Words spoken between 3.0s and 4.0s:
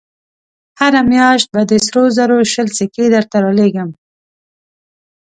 درته رالېږم.